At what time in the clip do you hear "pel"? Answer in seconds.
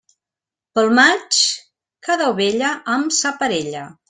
0.79-0.89